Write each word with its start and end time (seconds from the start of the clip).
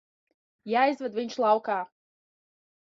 Jāizved 0.71 1.21
viņš 1.21 1.39
laukā. 1.45 1.79